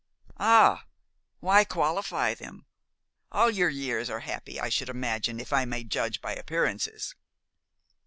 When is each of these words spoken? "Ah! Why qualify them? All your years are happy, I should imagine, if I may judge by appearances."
"Ah! 0.39 0.87
Why 1.41 1.63
qualify 1.63 2.33
them? 2.33 2.65
All 3.31 3.51
your 3.51 3.69
years 3.69 4.09
are 4.09 4.21
happy, 4.21 4.59
I 4.59 4.67
should 4.69 4.89
imagine, 4.89 5.39
if 5.39 5.53
I 5.53 5.63
may 5.65 5.83
judge 5.83 6.21
by 6.21 6.33
appearances." 6.33 7.13